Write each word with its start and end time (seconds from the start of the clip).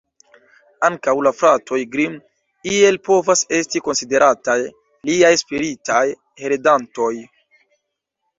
Ankaŭ 0.87 1.11
la 1.25 1.31
Fratoj 1.41 1.77
Grimm 1.95 2.15
iel 2.77 2.97
povas 3.09 3.43
esti 3.59 3.83
konsiderataj 3.89 4.57
liaj 5.11 5.31
spiritaj 5.43 6.01
heredantoj. 6.47 7.13